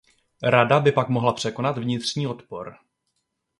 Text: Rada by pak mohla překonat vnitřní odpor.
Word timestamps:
Rada 0.43 0.79
by 0.79 0.91
pak 0.91 1.09
mohla 1.09 1.33
překonat 1.33 1.77
vnitřní 1.77 2.27
odpor. 2.27 2.75